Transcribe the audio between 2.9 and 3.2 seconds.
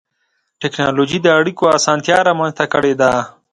ده.